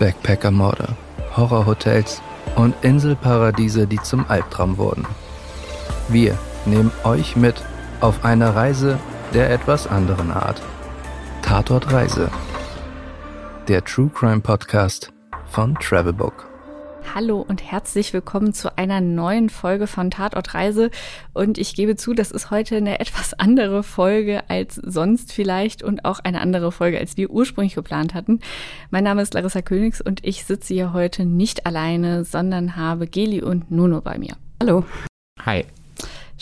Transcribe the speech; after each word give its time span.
Backpackermorde, 0.00 0.96
Horrorhotels 1.36 2.22
und 2.56 2.74
Inselparadiese, 2.82 3.86
die 3.86 4.02
zum 4.02 4.24
Albtraum 4.28 4.78
wurden. 4.78 5.06
Wir 6.08 6.36
nehmen 6.64 6.90
euch 7.04 7.36
mit 7.36 7.62
auf 8.00 8.24
eine 8.24 8.56
Reise 8.56 8.98
der 9.34 9.50
etwas 9.50 9.86
anderen 9.86 10.32
Art. 10.32 10.60
Tatort 11.42 11.92
Reise. 11.92 12.30
Der 13.68 13.84
True 13.84 14.10
Crime 14.12 14.40
Podcast 14.40 15.12
von 15.46 15.76
Travelbook. 15.76 16.49
Hallo 17.12 17.44
und 17.46 17.60
herzlich 17.62 18.12
willkommen 18.12 18.52
zu 18.52 18.78
einer 18.78 19.00
neuen 19.00 19.48
Folge 19.48 19.88
von 19.88 20.12
Tatort 20.12 20.54
Reise. 20.54 20.90
Und 21.32 21.58
ich 21.58 21.74
gebe 21.74 21.96
zu, 21.96 22.14
das 22.14 22.30
ist 22.30 22.50
heute 22.52 22.76
eine 22.76 23.00
etwas 23.00 23.34
andere 23.34 23.82
Folge 23.82 24.48
als 24.48 24.76
sonst 24.76 25.32
vielleicht 25.32 25.82
und 25.82 26.04
auch 26.04 26.20
eine 26.20 26.40
andere 26.40 26.70
Folge, 26.70 26.98
als 26.98 27.16
wir 27.16 27.30
ursprünglich 27.30 27.74
geplant 27.74 28.14
hatten. 28.14 28.38
Mein 28.90 29.04
Name 29.04 29.22
ist 29.22 29.34
Larissa 29.34 29.60
Königs 29.60 30.00
und 30.00 30.24
ich 30.24 30.44
sitze 30.44 30.72
hier 30.72 30.92
heute 30.92 31.24
nicht 31.24 31.66
alleine, 31.66 32.24
sondern 32.24 32.76
habe 32.76 33.08
Geli 33.08 33.42
und 33.42 33.70
Nuno 33.70 34.00
bei 34.00 34.16
mir. 34.18 34.36
Hallo. 34.60 34.84
Hi. 35.44 35.64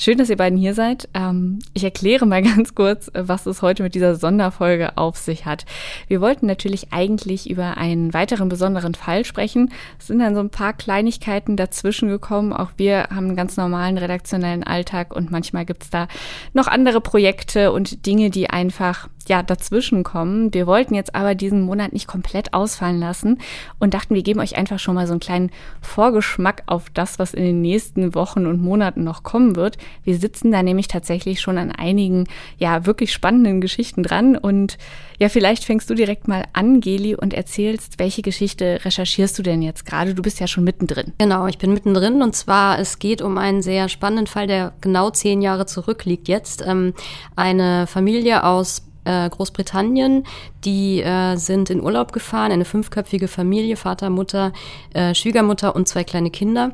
Schön, 0.01 0.17
dass 0.17 0.31
ihr 0.31 0.37
beiden 0.37 0.57
hier 0.57 0.75
seid. 0.75 1.09
Ähm, 1.13 1.59
ich 1.75 1.83
erkläre 1.83 2.25
mal 2.25 2.41
ganz 2.57 2.77
kurz, 2.77 3.11
was 3.15 3.47
es 3.47 3.63
heute 3.63 3.83
mit 3.83 3.97
dieser 3.97 4.15
Sonderfolge 4.15 4.97
auf 4.97 5.17
sich 5.17 5.45
hat. 5.45 5.67
Wir 6.07 6.21
wollten 6.21 6.47
natürlich 6.47 6.93
eigentlich 6.93 7.51
über 7.51 7.79
einen 7.79 8.15
weiteren 8.15 8.49
besonderen 8.49 8.95
Fall 8.95 9.25
sprechen. 9.25 9.73
Es 9.99 10.07
sind 10.07 10.21
dann 10.21 10.37
so 10.37 10.41
ein 10.41 10.51
paar 10.51 10.73
Kleinigkeiten 10.73 11.57
dazwischen 11.57 12.09
gekommen. 12.09 12.53
Auch 12.53 12.71
wir 12.77 13.09
haben 13.11 13.27
einen 13.27 13.37
ganz 13.37 13.57
normalen 13.57 13.99
redaktionellen 13.99 14.63
Alltag 14.63 15.17
und 15.17 15.33
manchmal 15.33 15.65
gibt 15.65 15.83
es 15.83 15.91
da 15.91 16.07
noch 16.53 16.69
andere 16.69 17.01
Projekte 17.01 17.73
und 17.73 18.07
Dinge, 18.07 18.31
die 18.31 18.49
einfach 18.51 19.09
ja 19.29 19.43
dazwischen 19.43 20.03
kommen. 20.03 20.53
Wir 20.53 20.67
wollten 20.67 20.95
jetzt 20.95 21.15
aber 21.15 21.35
diesen 21.35 21.63
Monat 21.63 21.93
nicht 21.93 22.07
komplett 22.07 22.55
ausfallen 22.55 22.99
lassen 22.99 23.39
und 23.79 23.95
dachten, 23.95 24.15
wir 24.15 24.23
geben 24.23 24.41
euch 24.41 24.57
einfach 24.57 24.79
schon 24.79 24.95
mal 24.95 25.07
so 25.07 25.13
einen 25.13 25.21
kleinen 25.21 25.51
Vorgeschmack 25.81 26.63
auf 26.67 26.91
das, 26.91 27.19
was 27.19 27.35
in 27.35 27.45
den 27.45 27.61
nächsten 27.61 28.15
Wochen 28.15 28.47
und 28.47 28.63
Monaten 28.63 29.05
noch 29.05 29.23
kommen 29.23 29.57
wird. 29.57 29.79
Wir 30.05 30.19
sitzen 30.19 30.53
da 30.53 30.63
nämlich 30.63 30.89
tatsächlich 30.89 31.41
schon 31.41 31.59
an 31.59 31.73
einigen 31.73 32.25
ja 32.59 32.87
wirklich 32.87 33.13
spannenden 33.13 33.61
Geschichten 33.61 34.03
dran 34.03 34.37
und 34.37 34.79
ja, 35.19 35.29
vielleicht 35.29 35.65
fängst 35.65 35.91
du 35.91 35.95
direkt 35.95 36.29
mal 36.29 36.45
an, 36.53 36.81
Geli, 36.81 37.17
und 37.17 37.35
erzählst, 37.35 37.99
welche 37.99 38.23
Geschichte 38.23 38.81
recherchierst 38.85 39.37
du 39.37 39.43
denn 39.43 39.63
jetzt 39.63 39.85
gerade? 39.85 40.15
Du 40.15 40.23
bist 40.23 40.39
ja 40.39 40.47
schon 40.47 40.63
mittendrin. 40.63 41.13
Genau, 41.19 41.49
ich 41.49 41.59
bin 41.59 41.73
mittendrin 41.73 42.23
und 42.23 42.37
zwar, 42.37 42.79
es 42.79 43.01
geht 43.01 43.21
um 43.21 43.37
einen 43.37 43.61
sehr 43.61 43.89
spannenden 43.89 44.29
Fall, 44.29 44.47
der 44.47 44.75
genau 44.81 45.11
zehn 45.11 45.43
Jahre 45.43 45.67
zurückliegt 45.67 46.29
jetzt. 46.29 46.65
Ähm, 46.65 46.95
eine 47.35 47.89
Familie 47.89 48.45
aus 48.45 48.88
äh, 49.09 49.29
Großbritannien. 49.29 50.25
Die 50.65 51.01
äh, 51.01 51.37
sind 51.37 51.71
in 51.71 51.83
Urlaub 51.83 52.13
gefahren, 52.13 52.53
eine 52.53 52.65
fünfköpfige 52.65 53.29
Familie, 53.29 53.77
Vater, 53.77 54.11
Mutter, 54.11 54.53
äh, 54.93 55.15
Schwiegermutter 55.15 55.75
und 55.75 55.89
zwei 55.89 56.05
kleine 56.05 56.31
Kinder 56.31 56.73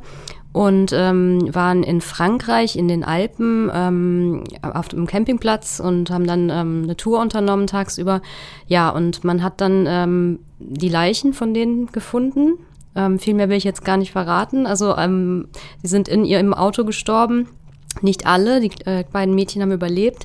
und 0.55 0.93
ähm, 0.93 1.53
waren 1.53 1.83
in 1.83 2.01
Frankreich 2.01 2.77
in 2.77 2.87
den 2.87 3.03
Alpen 3.03 3.71
ähm, 3.75 4.45
auf 4.63 4.87
dem 4.87 5.09
Campingplatz 5.09 5.81
und 5.81 6.11
haben 6.11 6.29
dann 6.29 6.49
ähm, 6.49 6.83
eine 6.85 6.97
Tour 6.97 7.21
unternommen 7.21 7.67
tagsüber. 7.67 8.23
Ja, 8.69 8.91
und 8.91 9.25
man 9.25 9.43
hat 9.43 9.61
dann 9.61 9.85
ähm, 9.89 10.39
die 10.61 10.89
Leichen 10.89 11.33
von 11.33 11.55
denen 11.55 11.89
gefunden. 11.89 12.53
Ähm, 12.95 13.19
viel 13.19 13.35
mehr 13.35 13.49
will 13.49 13.57
ich 13.57 13.65
jetzt 13.65 13.85
gar 13.85 13.97
nicht 13.97 14.13
verraten. 14.13 14.65
Also 14.65 14.97
ähm, 14.97 15.49
sie 15.83 15.89
sind 15.89 16.07
in 16.07 16.25
ihrem 16.25 16.55
Auto 16.55 16.85
gestorben. 16.85 17.49
Nicht 18.01 18.25
alle, 18.25 18.61
die 18.61 18.71
äh, 18.87 19.03
beiden 19.11 19.35
Mädchen 19.35 19.61
haben 19.61 19.73
überlebt. 19.73 20.25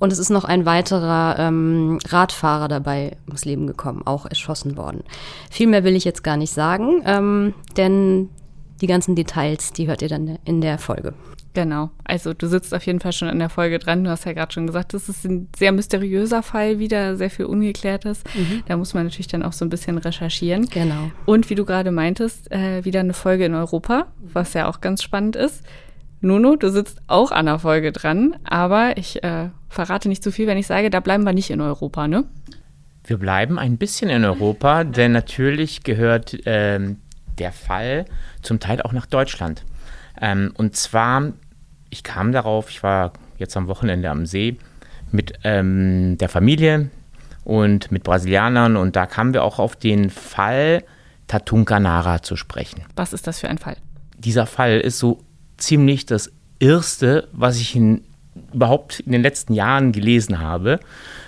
Und 0.00 0.12
es 0.12 0.18
ist 0.18 0.30
noch 0.30 0.44
ein 0.44 0.66
weiterer 0.66 1.36
ähm, 1.38 2.00
Radfahrer 2.08 2.66
dabei 2.66 3.16
ums 3.26 3.44
Leben 3.44 3.68
gekommen, 3.68 4.02
auch 4.04 4.26
erschossen 4.26 4.76
worden. 4.76 5.04
Viel 5.50 5.68
mehr 5.68 5.84
will 5.84 5.94
ich 5.94 6.04
jetzt 6.04 6.24
gar 6.24 6.36
nicht 6.36 6.52
sagen, 6.52 7.02
ähm, 7.04 7.54
denn 7.76 8.30
die 8.80 8.86
ganzen 8.86 9.14
Details, 9.14 9.72
die 9.72 9.86
hört 9.86 10.02
ihr 10.02 10.08
dann 10.08 10.38
in 10.44 10.62
der 10.62 10.78
Folge. 10.78 11.12
Genau. 11.52 11.90
Also 12.04 12.32
du 12.32 12.46
sitzt 12.46 12.72
auf 12.74 12.86
jeden 12.86 13.00
Fall 13.00 13.12
schon 13.12 13.28
in 13.28 13.38
der 13.38 13.50
Folge 13.50 13.78
dran. 13.78 14.04
Du 14.04 14.10
hast 14.10 14.24
ja 14.24 14.32
gerade 14.32 14.52
schon 14.52 14.66
gesagt, 14.66 14.94
das 14.94 15.08
ist 15.08 15.24
ein 15.24 15.48
sehr 15.56 15.72
mysteriöser 15.72 16.42
Fall 16.42 16.78
wieder, 16.78 17.16
sehr 17.16 17.30
viel 17.30 17.46
Ungeklärtes. 17.46 18.22
Mhm. 18.34 18.62
Da 18.66 18.76
muss 18.76 18.94
man 18.94 19.04
natürlich 19.04 19.28
dann 19.28 19.42
auch 19.42 19.52
so 19.52 19.64
ein 19.64 19.68
bisschen 19.68 19.98
recherchieren. 19.98 20.66
Genau. 20.70 21.10
Und 21.26 21.50
wie 21.50 21.56
du 21.56 21.64
gerade 21.64 21.90
meintest, 21.90 22.50
äh, 22.52 22.84
wieder 22.84 23.00
eine 23.00 23.14
Folge 23.14 23.44
in 23.44 23.54
Europa, 23.54 24.06
was 24.20 24.54
ja 24.54 24.68
auch 24.68 24.80
ganz 24.80 25.02
spannend 25.02 25.36
ist. 25.36 25.62
Nuno, 26.20 26.56
du 26.56 26.70
sitzt 26.70 27.00
auch 27.06 27.30
an 27.30 27.46
der 27.46 27.58
Folge 27.58 27.92
dran, 27.92 28.36
aber 28.44 28.98
ich 28.98 29.22
äh, 29.22 29.48
verrate 29.68 30.08
nicht 30.08 30.22
zu 30.22 30.30
viel, 30.30 30.46
wenn 30.46 30.58
ich 30.58 30.66
sage, 30.66 30.90
da 30.90 31.00
bleiben 31.00 31.24
wir 31.24 31.32
nicht 31.32 31.50
in 31.50 31.60
Europa, 31.60 32.08
ne? 32.08 32.24
Wir 33.04 33.16
bleiben 33.16 33.58
ein 33.58 33.78
bisschen 33.78 34.10
in 34.10 34.24
Europa, 34.24 34.84
denn 34.84 35.12
natürlich 35.12 35.82
gehört 35.82 36.36
ähm, 36.44 36.98
der 37.38 37.52
Fall 37.52 38.04
zum 38.42 38.60
Teil 38.60 38.82
auch 38.82 38.92
nach 38.92 39.06
Deutschland. 39.06 39.64
Ähm, 40.20 40.52
und 40.56 40.76
zwar, 40.76 41.32
ich 41.88 42.02
kam 42.02 42.32
darauf, 42.32 42.68
ich 42.68 42.82
war 42.82 43.14
jetzt 43.38 43.56
am 43.56 43.68
Wochenende 43.68 44.10
am 44.10 44.26
See 44.26 44.58
mit 45.10 45.32
ähm, 45.44 46.18
der 46.18 46.28
Familie 46.28 46.90
und 47.44 47.90
mit 47.90 48.04
Brasilianern 48.04 48.76
und 48.76 48.94
da 48.94 49.06
kamen 49.06 49.32
wir 49.32 49.42
auch 49.42 49.58
auf 49.58 49.74
den 49.74 50.10
Fall 50.10 50.84
Tatunkanara 51.26 52.22
zu 52.22 52.36
sprechen. 52.36 52.84
Was 52.96 53.14
ist 53.14 53.26
das 53.26 53.40
für 53.40 53.48
ein 53.48 53.58
Fall? 53.58 53.76
Dieser 54.18 54.46
Fall 54.46 54.78
ist 54.80 54.98
so 54.98 55.18
ziemlich 55.62 56.06
das 56.06 56.30
Erste, 56.58 57.28
was 57.32 57.58
ich 57.58 57.74
in, 57.74 58.02
überhaupt 58.52 59.00
in 59.00 59.12
den 59.12 59.22
letzten 59.22 59.54
Jahren 59.54 59.92
gelesen 59.92 60.40
habe 60.40 60.80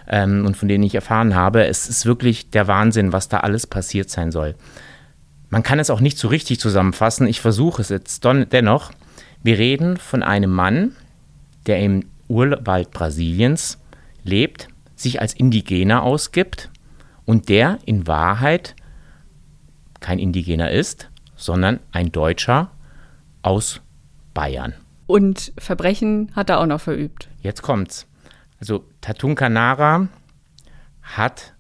ähm, 0.09 0.45
und 0.45 0.57
von 0.57 0.69
denen 0.69 0.85
ich 0.85 0.95
erfahren 0.95 1.35
habe. 1.35 1.67
Es 1.67 1.89
ist 1.89 2.07
wirklich 2.07 2.51
der 2.51 2.67
Wahnsinn, 2.67 3.13
was 3.13 3.29
da 3.29 3.41
alles 3.41 3.67
passiert 3.67 4.11
sein 4.11 4.31
soll. 4.31 4.55
Man 5.49 5.63
kann 5.63 5.79
es 5.79 5.91
auch 5.91 6.01
nicht 6.01 6.19
so 6.19 6.29
richtig 6.29 6.61
zusammenfassen. 6.61 7.27
Ich 7.27 7.41
versuche 7.41 7.83
es 7.83 7.91
jetzt 7.91 8.25
dennoch. 8.25 8.91
Wir 9.43 9.59
reden 9.59 9.97
von 9.97 10.23
einem 10.23 10.51
Mann, 10.51 10.97
der 11.67 11.81
im 11.81 12.05
Urwald 12.29 12.91
Brasiliens 12.91 13.79
lebt, 14.25 14.69
sich 14.97 15.21
als 15.21 15.35
Indigener 15.35 16.03
ausgibt 16.03 16.71
und 17.25 17.49
der 17.49 17.79
in 17.85 18.07
Wahrheit 18.07 18.75
kein 20.01 20.19
Indigener 20.19 20.71
ist, 20.71 21.11
sondern 21.37 21.81
ein 21.93 22.13
Deutscher 22.13 22.71
aus 23.43 23.81
Bayern. 24.35 24.75
Und 25.07 25.53
Verbrechen 25.59 26.33
hat 26.35 26.51
er 26.51 26.61
auch 26.61 26.67
noch 26.67 26.81
verübt. 26.81 27.29
Jetzt 27.41 27.63
kommt's. 27.63 28.07
Also 28.61 28.85
Tatunka 29.01 29.49
Nara 29.49 30.09
hat 31.03 31.55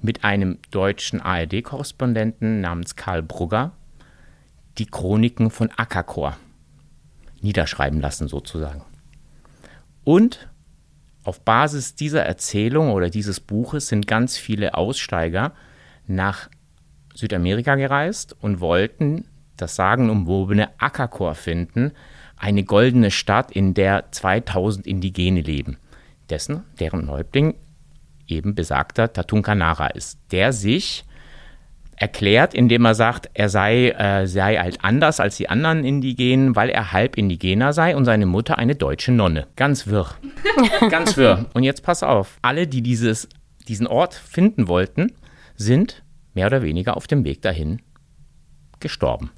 mit 0.00 0.24
einem 0.24 0.58
deutschen 0.70 1.20
ARD-Korrespondenten 1.20 2.60
namens 2.60 2.96
Karl 2.96 3.22
Brugger 3.22 3.72
die 4.78 4.86
Chroniken 4.86 5.50
von 5.50 5.70
Akakor 5.76 6.36
niederschreiben 7.40 8.00
lassen 8.00 8.28
sozusagen. 8.28 8.82
Und 10.04 10.48
auf 11.24 11.40
Basis 11.40 11.94
dieser 11.94 12.22
Erzählung 12.22 12.92
oder 12.92 13.10
dieses 13.10 13.40
Buches 13.40 13.88
sind 13.88 14.06
ganz 14.06 14.36
viele 14.36 14.74
Aussteiger 14.74 15.52
nach 16.06 16.48
Südamerika 17.14 17.74
gereist 17.74 18.36
und 18.40 18.60
wollten 18.60 19.26
das 19.56 19.76
sagenumwobene 19.76 20.70
Akakor 20.80 21.34
finden, 21.34 21.92
eine 22.38 22.64
goldene 22.64 23.10
Stadt, 23.10 23.50
in 23.50 23.74
der 23.74 24.10
2000 24.12 24.86
Indigene 24.86 25.40
leben, 25.40 25.78
dessen, 26.30 26.64
deren 26.78 27.10
Häuptling 27.10 27.54
eben 28.26 28.54
besagter 28.54 29.12
Tatunkanara 29.12 29.88
ist, 29.88 30.18
der 30.30 30.52
sich 30.52 31.04
erklärt, 31.96 32.54
indem 32.54 32.84
er 32.84 32.94
sagt, 32.94 33.28
er 33.34 33.48
sei, 33.48 33.88
äh, 33.90 34.26
sei 34.26 34.56
halt 34.56 34.84
anders 34.84 35.18
als 35.18 35.36
die 35.36 35.48
anderen 35.48 35.84
Indigenen, 35.84 36.54
weil 36.54 36.70
er 36.70 36.92
halb 36.92 37.16
Indigener 37.18 37.72
sei 37.72 37.96
und 37.96 38.04
seine 38.04 38.26
Mutter 38.26 38.56
eine 38.56 38.76
deutsche 38.76 39.10
Nonne. 39.10 39.48
Ganz 39.56 39.88
wirr. 39.88 40.14
Ganz 40.90 41.16
wirr. 41.16 41.46
Und 41.54 41.64
jetzt 41.64 41.82
pass 41.82 42.04
auf. 42.04 42.38
Alle, 42.42 42.68
die 42.68 42.82
dieses, 42.82 43.28
diesen 43.66 43.88
Ort 43.88 44.14
finden 44.14 44.68
wollten, 44.68 45.12
sind 45.56 46.04
mehr 46.34 46.46
oder 46.46 46.62
weniger 46.62 46.96
auf 46.96 47.08
dem 47.08 47.24
Weg 47.24 47.42
dahin 47.42 47.82
gestorben 48.78 49.30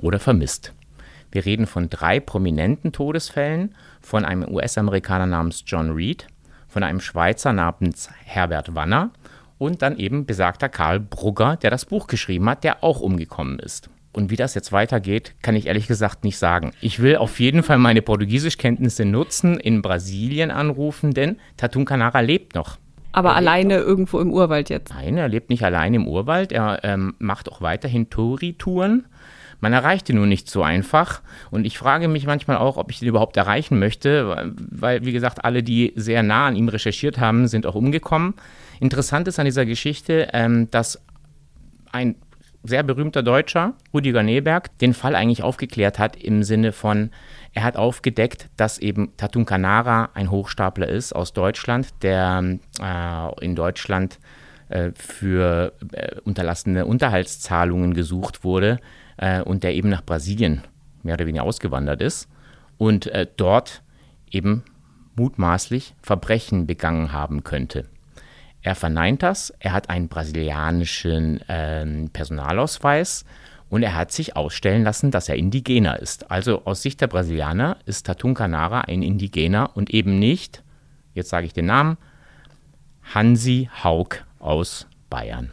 oder 0.00 0.20
vermisst. 0.20 0.72
Wir 1.34 1.44
reden 1.44 1.66
von 1.66 1.90
drei 1.90 2.20
prominenten 2.20 2.92
Todesfällen, 2.92 3.74
von 4.00 4.24
einem 4.24 4.48
US-Amerikaner 4.48 5.26
namens 5.26 5.64
John 5.66 5.90
Reed, 5.90 6.28
von 6.68 6.84
einem 6.84 7.00
Schweizer 7.00 7.52
namens 7.52 8.08
Herbert 8.24 8.76
Wanner 8.76 9.10
und 9.58 9.82
dann 9.82 9.96
eben 9.98 10.26
besagter 10.26 10.68
Karl 10.68 11.00
Brugger, 11.00 11.56
der 11.56 11.72
das 11.72 11.86
Buch 11.86 12.06
geschrieben 12.06 12.48
hat, 12.48 12.62
der 12.62 12.84
auch 12.84 13.00
umgekommen 13.00 13.58
ist. 13.58 13.90
Und 14.12 14.30
wie 14.30 14.36
das 14.36 14.54
jetzt 14.54 14.70
weitergeht, 14.70 15.34
kann 15.42 15.56
ich 15.56 15.66
ehrlich 15.66 15.88
gesagt 15.88 16.22
nicht 16.22 16.38
sagen. 16.38 16.70
Ich 16.80 17.02
will 17.02 17.16
auf 17.16 17.40
jeden 17.40 17.64
Fall 17.64 17.78
meine 17.78 18.00
Portugiesischkenntnisse 18.00 19.04
nutzen, 19.04 19.58
in 19.58 19.82
Brasilien 19.82 20.52
anrufen, 20.52 21.14
denn 21.14 21.40
Tatun 21.56 21.84
Canara 21.84 22.20
lebt 22.20 22.54
noch. 22.54 22.78
Aber 23.10 23.30
er 23.30 23.36
alleine 23.36 23.78
irgendwo 23.78 24.20
im 24.20 24.30
Urwald 24.30 24.70
jetzt? 24.70 24.94
Nein, 24.94 25.16
er 25.16 25.28
lebt 25.28 25.50
nicht 25.50 25.64
allein 25.64 25.94
im 25.94 26.06
Urwald. 26.06 26.52
Er 26.52 26.84
ähm, 26.84 27.14
macht 27.18 27.50
auch 27.50 27.60
weiterhin 27.60 28.08
Touri-Touren 28.08 29.06
man 29.60 29.72
erreicht 29.72 30.08
ihn 30.08 30.16
nur 30.16 30.26
nicht 30.26 30.50
so 30.50 30.62
einfach. 30.62 31.22
Und 31.50 31.66
ich 31.66 31.78
frage 31.78 32.08
mich 32.08 32.26
manchmal 32.26 32.58
auch, 32.58 32.76
ob 32.76 32.90
ich 32.90 33.02
ihn 33.02 33.08
überhaupt 33.08 33.36
erreichen 33.36 33.78
möchte, 33.78 34.52
weil, 34.56 35.04
wie 35.04 35.12
gesagt, 35.12 35.44
alle, 35.44 35.62
die 35.62 35.92
sehr 35.96 36.22
nah 36.22 36.46
an 36.46 36.56
ihm 36.56 36.68
recherchiert 36.68 37.18
haben, 37.18 37.48
sind 37.48 37.66
auch 37.66 37.74
umgekommen. 37.74 38.34
Interessant 38.80 39.28
ist 39.28 39.38
an 39.38 39.44
dieser 39.44 39.66
Geschichte, 39.66 40.28
ähm, 40.32 40.70
dass 40.70 41.02
ein 41.92 42.16
sehr 42.64 42.82
berühmter 42.82 43.22
Deutscher, 43.22 43.74
Rüdiger 43.92 44.22
Neberg, 44.22 44.76
den 44.78 44.94
Fall 44.94 45.14
eigentlich 45.14 45.42
aufgeklärt 45.42 45.98
hat 45.98 46.16
im 46.16 46.42
Sinne 46.42 46.72
von, 46.72 47.10
er 47.52 47.62
hat 47.62 47.76
aufgedeckt, 47.76 48.48
dass 48.56 48.78
eben 48.78 49.12
Tatun 49.16 49.44
Canara 49.44 50.10
ein 50.14 50.30
Hochstapler 50.30 50.88
ist 50.88 51.12
aus 51.12 51.34
Deutschland, 51.34 51.88
der 52.02 52.58
äh, 52.80 53.44
in 53.44 53.54
Deutschland 53.54 54.18
äh, 54.70 54.92
für 54.96 55.74
äh, 55.92 56.18
unterlassene 56.24 56.86
Unterhaltszahlungen 56.86 57.92
gesucht 57.92 58.44
wurde 58.44 58.78
äh, 59.16 59.42
und 59.42 59.64
der 59.64 59.74
eben 59.74 59.88
nach 59.88 60.04
Brasilien 60.04 60.62
mehr 61.02 61.14
oder 61.14 61.26
weniger 61.26 61.44
ausgewandert 61.44 62.00
ist 62.00 62.28
und 62.78 63.06
äh, 63.08 63.26
dort 63.36 63.82
eben 64.30 64.64
mutmaßlich 65.16 65.94
Verbrechen 66.02 66.66
begangen 66.66 67.12
haben 67.12 67.44
könnte. 67.44 67.86
Er 68.62 68.74
verneint 68.74 69.22
das, 69.22 69.52
er 69.58 69.72
hat 69.72 69.90
einen 69.90 70.08
brasilianischen 70.08 71.40
ähm, 71.48 72.08
Personalausweis 72.12 73.24
und 73.68 73.82
er 73.82 73.94
hat 73.94 74.10
sich 74.10 74.36
ausstellen 74.36 74.84
lassen, 74.84 75.10
dass 75.10 75.28
er 75.28 75.36
Indigener 75.36 76.00
ist. 76.00 76.30
Also 76.30 76.64
aus 76.64 76.82
Sicht 76.82 77.00
der 77.00 77.06
Brasilianer 77.08 77.76
ist 77.84 78.06
Tatun 78.06 78.34
Canara 78.34 78.82
ein 78.82 79.02
Indigener 79.02 79.76
und 79.76 79.90
eben 79.90 80.18
nicht, 80.18 80.62
jetzt 81.12 81.28
sage 81.28 81.46
ich 81.46 81.52
den 81.52 81.66
Namen, 81.66 81.98
Hansi 83.14 83.68
Haug 83.82 84.24
aus 84.38 84.86
Bayern. 85.10 85.50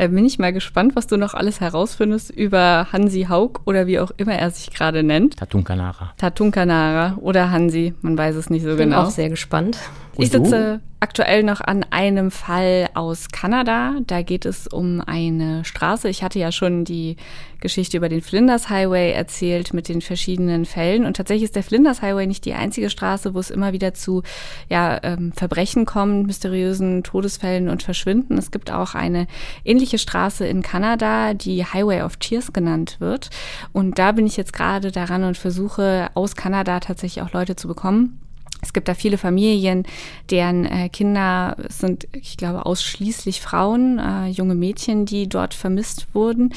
Da 0.00 0.06
bin 0.06 0.24
ich 0.24 0.38
mal 0.38 0.50
gespannt, 0.50 0.96
was 0.96 1.08
du 1.08 1.18
noch 1.18 1.34
alles 1.34 1.60
herausfindest 1.60 2.30
über 2.30 2.86
Hansi 2.90 3.26
Haug 3.28 3.60
oder 3.66 3.86
wie 3.86 3.98
auch 3.98 4.10
immer 4.16 4.32
er 4.32 4.50
sich 4.50 4.70
gerade 4.70 5.02
nennt. 5.02 5.36
Tatun 5.36 5.62
Canara. 5.62 6.14
Tatun 6.16 6.50
Canara 6.52 7.18
oder 7.20 7.50
Hansi, 7.50 7.92
man 8.00 8.16
weiß 8.16 8.34
es 8.36 8.48
nicht 8.48 8.62
so 8.62 8.76
Bin 8.76 8.88
genau. 8.88 9.02
auch 9.02 9.10
sehr 9.10 9.28
gespannt. 9.28 9.76
Und 10.16 10.24
ich 10.24 10.30
sitze 10.30 10.80
aktuell 11.00 11.42
noch 11.42 11.62
an 11.62 11.84
einem 11.90 12.30
Fall 12.30 12.90
aus 12.92 13.28
Kanada. 13.30 13.96
Da 14.06 14.20
geht 14.20 14.44
es 14.44 14.66
um 14.66 15.00
eine 15.00 15.64
Straße. 15.64 16.10
Ich 16.10 16.22
hatte 16.22 16.38
ja 16.38 16.52
schon 16.52 16.84
die 16.84 17.16
Geschichte 17.60 17.96
über 17.96 18.10
den 18.10 18.20
Flinders 18.20 18.68
Highway 18.68 19.12
erzählt 19.12 19.72
mit 19.72 19.88
den 19.88 20.02
verschiedenen 20.02 20.66
Fällen. 20.66 21.06
Und 21.06 21.16
tatsächlich 21.16 21.44
ist 21.44 21.56
der 21.56 21.62
Flinders 21.62 22.02
Highway 22.02 22.26
nicht 22.26 22.44
die 22.44 22.52
einzige 22.52 22.90
Straße, 22.90 23.34
wo 23.34 23.38
es 23.38 23.50
immer 23.50 23.72
wieder 23.72 23.94
zu 23.94 24.22
ja, 24.68 25.00
ähm, 25.02 25.32
Verbrechen 25.32 25.86
kommt, 25.86 26.26
mysteriösen 26.26 27.02
Todesfällen 27.02 27.70
und 27.70 27.82
Verschwinden. 27.82 28.36
Es 28.36 28.50
gibt 28.50 28.70
auch 28.70 28.94
eine 28.94 29.26
ähnliche 29.64 29.98
Straße 29.98 30.46
in 30.46 30.62
Kanada, 30.62 31.32
die 31.32 31.64
Highway 31.64 32.02
of 32.02 32.16
Tears 32.16 32.52
genannt 32.52 32.96
wird. 32.98 33.30
Und 33.72 33.98
da 33.98 34.12
bin 34.12 34.26
ich 34.26 34.36
jetzt 34.36 34.52
gerade 34.52 34.92
daran 34.92 35.24
und 35.24 35.38
versuche 35.38 36.10
aus 36.14 36.36
Kanada 36.36 36.80
tatsächlich 36.80 37.22
auch 37.24 37.32
Leute 37.32 37.56
zu 37.56 37.68
bekommen 37.68 38.20
es 38.62 38.72
gibt 38.72 38.88
da 38.88 38.94
viele 38.94 39.18
Familien, 39.18 39.84
deren 40.30 40.64
äh, 40.66 40.88
Kinder 40.88 41.56
sind, 41.68 42.08
ich 42.12 42.36
glaube, 42.36 42.66
ausschließlich 42.66 43.40
Frauen, 43.40 43.98
äh, 43.98 44.28
junge 44.28 44.54
Mädchen, 44.54 45.06
die 45.06 45.28
dort 45.28 45.54
vermisst 45.54 46.14
wurden. 46.14 46.52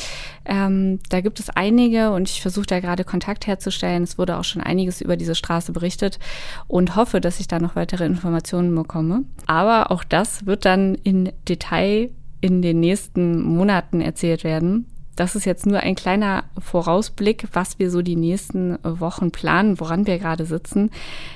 Ähm, 0.45 0.99
da 1.09 1.21
gibt 1.21 1.39
es 1.39 1.49
einige 1.49 2.11
und 2.11 2.29
ich 2.29 2.41
versuche 2.41 2.65
da 2.65 2.79
gerade 2.79 3.03
Kontakt 3.03 3.47
herzustellen. 3.47 4.03
Es 4.03 4.17
wurde 4.17 4.37
auch 4.37 4.43
schon 4.43 4.61
einiges 4.61 5.01
über 5.01 5.17
diese 5.17 5.35
Straße 5.35 5.71
berichtet 5.71 6.19
und 6.67 6.95
hoffe, 6.95 7.21
dass 7.21 7.39
ich 7.39 7.47
da 7.47 7.59
noch 7.59 7.75
weitere 7.75 8.05
Informationen 8.05 8.73
bekomme. 8.75 9.23
Aber 9.47 9.91
auch 9.91 10.03
das 10.03 10.45
wird 10.45 10.65
dann 10.65 10.95
in 10.95 11.31
Detail 11.47 12.09
in 12.41 12.61
den 12.61 12.81
nächsten 12.81 13.41
Monaten 13.41 14.01
erzählt 14.01 14.43
werden 14.43 14.85
das 15.15 15.35
ist 15.35 15.45
jetzt 15.45 15.65
nur 15.65 15.79
ein 15.79 15.95
kleiner 15.95 16.43
Vorausblick, 16.57 17.47
was 17.53 17.79
wir 17.79 17.91
so 17.91 18.01
die 18.01 18.15
nächsten 18.15 18.77
Wochen 18.83 19.31
planen, 19.31 19.79
woran 19.79 20.07
wir 20.07 20.17
gerade 20.17 20.45
sitzen, 20.45 20.89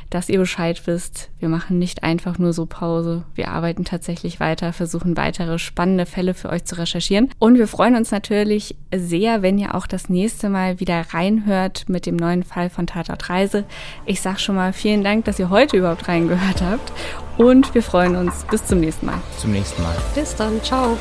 dass 0.10 0.30
ihr 0.30 0.40
Bescheid 0.40 0.82
wisst. 0.86 1.30
Wir 1.40 1.50
machen 1.50 1.78
nicht 1.80 2.04
einfach 2.04 2.40
nur 2.40 2.54
so 2.54 2.66
Pause. 2.66 3.24
Wir 3.36 3.50
arbeiten 3.50 3.86
tatsächlich 3.86 4.40
weiter, 4.40 4.74
versuchen 4.74 5.18
weitere 5.18 5.60
spannende 5.60 6.06
Fälle 6.06 6.34
für 6.34 6.50
euch 6.50 6.66
zu 6.66 6.78
recherchieren. 6.78 7.30
Und 7.40 7.58
wir 7.58 7.68
freuen 7.68 7.96
uns 7.96 8.12
natürlich 8.12 8.76
sehr, 8.96 9.42
wenn 9.42 9.58
ihr 9.58 9.76
auch 9.76 9.86
das 9.86 10.10
nächste 10.10 10.50
Mal 10.50 10.80
wieder 10.80 11.02
reinhört 11.14 11.90
mit 11.90 12.06
dem 12.06 12.16
neuen 12.16 12.44
Fall 12.44 12.70
von 12.70 12.88
Tatort 12.88 13.30
Reise. 13.30 13.66
Ich 14.06 14.22
sag 14.22 14.40
schon 14.40 14.56
mal 14.56 14.74
vielen 14.74 15.04
Dank, 15.04 15.26
dass 15.26 15.40
ihr 15.40 15.50
heute 15.50 15.78
überhaupt 15.78 16.08
reingehört 16.08 16.62
habt. 16.62 16.92
Und 17.38 17.76
wir 17.76 17.84
freuen 17.84 18.16
uns. 18.16 18.46
Bis 18.50 18.66
zum 18.66 18.80
nächsten 18.80 19.06
Mal. 19.06 19.22
Zum 19.38 19.52
nächsten 19.52 19.82
Mal. 19.84 19.96
Bis 20.16 20.36
dann. 20.36 20.62
Ciao. 20.64 20.98